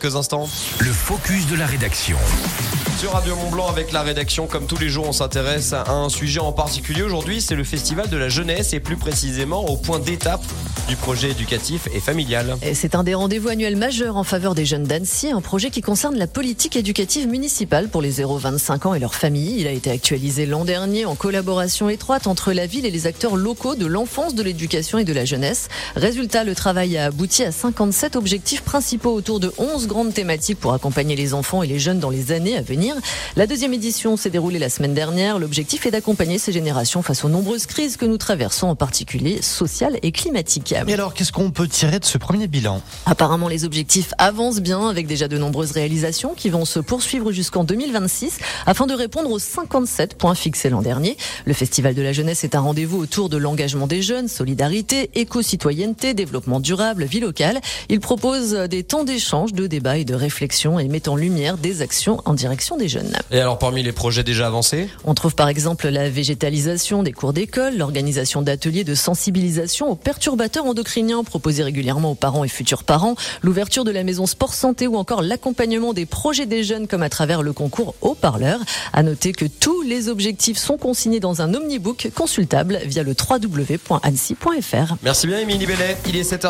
quelques 0.00 0.16
instants. 0.16 0.48
Le 0.80 0.92
focus 0.92 1.46
de 1.46 1.56
la 1.56 1.66
rédaction. 1.66 2.16
Sur 3.00 3.12
Radio 3.12 3.34
Mont 3.34 3.48
Blanc 3.48 3.66
avec 3.66 3.92
la 3.92 4.02
rédaction, 4.02 4.46
comme 4.46 4.66
tous 4.66 4.76
les 4.76 4.90
jours, 4.90 5.06
on 5.08 5.12
s'intéresse 5.12 5.72
à 5.72 5.90
un 5.90 6.10
sujet 6.10 6.38
en 6.38 6.52
particulier. 6.52 7.00
Aujourd'hui, 7.00 7.40
c'est 7.40 7.54
le 7.54 7.64
Festival 7.64 8.10
de 8.10 8.16
la 8.18 8.28
jeunesse 8.28 8.74
et 8.74 8.80
plus 8.80 8.96
précisément 8.96 9.64
au 9.70 9.78
point 9.78 9.98
d'étape 9.98 10.42
du 10.86 10.96
projet 10.96 11.30
éducatif 11.30 11.88
et 11.94 12.00
familial. 12.00 12.58
C'est 12.74 12.94
un 12.94 13.02
des 13.02 13.14
rendez-vous 13.14 13.48
annuels 13.48 13.76
majeurs 13.76 14.18
en 14.18 14.24
faveur 14.24 14.54
des 14.54 14.66
jeunes 14.66 14.84
d'Annecy, 14.84 15.30
un 15.30 15.40
projet 15.40 15.70
qui 15.70 15.80
concerne 15.80 16.16
la 16.16 16.26
politique 16.26 16.76
éducative 16.76 17.26
municipale 17.26 17.88
pour 17.88 18.02
les 18.02 18.20
0-25 18.20 18.88
ans 18.88 18.92
et 18.92 18.98
leurs 18.98 19.14
familles. 19.14 19.60
Il 19.60 19.66
a 19.66 19.70
été 19.70 19.90
actualisé 19.90 20.44
l'an 20.44 20.66
dernier 20.66 21.06
en 21.06 21.14
collaboration 21.14 21.88
étroite 21.88 22.26
entre 22.26 22.52
la 22.52 22.66
ville 22.66 22.84
et 22.84 22.90
les 22.90 23.06
acteurs 23.06 23.36
locaux 23.36 23.76
de 23.76 23.86
l'enfance, 23.86 24.34
de 24.34 24.42
l'éducation 24.42 24.98
et 24.98 25.04
de 25.04 25.14
la 25.14 25.24
jeunesse. 25.24 25.68
Résultat, 25.96 26.44
le 26.44 26.54
travail 26.54 26.98
a 26.98 27.06
abouti 27.06 27.44
à 27.44 27.52
57 27.52 28.16
objectifs 28.16 28.62
principaux 28.62 29.14
autour 29.14 29.40
de 29.40 29.54
11 29.56 29.86
grandes 29.86 30.12
thématiques 30.12 30.60
pour 30.60 30.74
accompagner 30.74 31.16
les 31.16 31.32
enfants 31.32 31.62
et 31.62 31.66
les 31.66 31.78
jeunes 31.78 31.98
dans 31.98 32.10
les 32.10 32.32
années 32.32 32.58
à 32.58 32.62
venir. 32.62 32.89
La 33.36 33.46
deuxième 33.46 33.72
édition 33.72 34.16
s'est 34.16 34.30
déroulée 34.30 34.58
la 34.58 34.68
semaine 34.68 34.94
dernière. 34.94 35.38
L'objectif 35.38 35.86
est 35.86 35.90
d'accompagner 35.90 36.38
ces 36.38 36.52
générations 36.52 37.02
face 37.02 37.24
aux 37.24 37.28
nombreuses 37.28 37.66
crises 37.66 37.96
que 37.96 38.04
nous 38.04 38.18
traversons, 38.18 38.68
en 38.68 38.76
particulier 38.76 39.42
sociales 39.42 39.98
et 40.02 40.12
climatiques. 40.12 40.72
Et 40.72 40.94
alors, 40.94 41.14
qu'est-ce 41.14 41.32
qu'on 41.32 41.50
peut 41.50 41.68
tirer 41.68 41.98
de 41.98 42.04
ce 42.04 42.18
premier 42.18 42.48
bilan? 42.48 42.82
Apparemment, 43.06 43.48
les 43.48 43.64
objectifs 43.64 44.12
avancent 44.18 44.60
bien 44.60 44.88
avec 44.88 45.06
déjà 45.06 45.28
de 45.28 45.38
nombreuses 45.38 45.72
réalisations 45.72 46.34
qui 46.34 46.50
vont 46.50 46.64
se 46.64 46.80
poursuivre 46.80 47.32
jusqu'en 47.32 47.64
2026 47.64 48.38
afin 48.66 48.86
de 48.86 48.94
répondre 48.94 49.30
aux 49.30 49.38
57 49.38 50.16
points 50.16 50.34
fixés 50.34 50.70
l'an 50.70 50.82
dernier. 50.82 51.16
Le 51.44 51.52
Festival 51.52 51.94
de 51.94 52.02
la 52.02 52.12
jeunesse 52.12 52.44
est 52.44 52.54
un 52.54 52.60
rendez-vous 52.60 52.98
autour 52.98 53.28
de 53.28 53.36
l'engagement 53.36 53.86
des 53.86 54.02
jeunes, 54.02 54.28
solidarité, 54.28 55.10
éco-citoyenneté, 55.14 56.14
développement 56.14 56.60
durable, 56.60 57.04
vie 57.04 57.20
locale. 57.20 57.60
Il 57.88 58.00
propose 58.00 58.52
des 58.52 58.82
temps 58.82 59.04
d'échange, 59.04 59.52
de 59.52 59.66
débat 59.66 59.98
et 59.98 60.04
de 60.04 60.14
réflexion 60.14 60.78
et 60.78 60.88
met 60.88 61.08
en 61.08 61.16
lumière 61.16 61.58
des 61.58 61.82
actions 61.82 62.20
en 62.24 62.34
direction 62.34 62.76
des 62.76 62.79
jeunes. 62.88 63.12
Et 63.30 63.40
alors, 63.40 63.58
parmi 63.58 63.82
les 63.82 63.92
projets 63.92 64.22
déjà 64.22 64.46
avancés 64.46 64.88
On 65.04 65.14
trouve 65.14 65.34
par 65.34 65.48
exemple 65.48 65.88
la 65.88 66.08
végétalisation 66.08 67.02
des 67.02 67.12
cours 67.12 67.32
d'école, 67.32 67.76
l'organisation 67.76 68.42
d'ateliers 68.42 68.84
de 68.84 68.94
sensibilisation 68.94 69.90
aux 69.90 69.96
perturbateurs 69.96 70.64
endocriniens 70.64 71.24
proposés 71.24 71.62
régulièrement 71.62 72.12
aux 72.12 72.16
parents 72.16 72.44
et 72.44 72.48
futurs 72.48 72.84
parents, 72.84 73.14
l'ouverture 73.42 73.84
de 73.84 73.90
la 73.90 74.04
maison 74.04 74.26
sport 74.26 74.54
santé 74.54 74.86
ou 74.86 74.96
encore 74.96 75.22
l'accompagnement 75.22 75.92
des 75.92 76.06
projets 76.06 76.46
des 76.46 76.64
jeunes 76.64 76.86
comme 76.86 77.02
à 77.02 77.08
travers 77.08 77.42
le 77.42 77.52
concours 77.52 77.94
haut-parleur. 78.00 78.60
À 78.92 79.02
noter 79.02 79.32
que 79.32 79.44
tous 79.44 79.82
les 79.82 80.08
objectifs 80.08 80.58
sont 80.58 80.76
consignés 80.76 81.20
dans 81.20 81.42
un 81.42 81.54
omnibook 81.54 82.10
consultable 82.14 82.80
via 82.84 83.02
le 83.02 83.14
www.annecy.fr. 83.14 84.94
Merci 85.02 85.26
bien, 85.26 85.38
Émilie 85.38 85.66
Bellet. 85.66 85.96
Il 86.06 86.16
est 86.16 86.30
7h. 86.30 86.48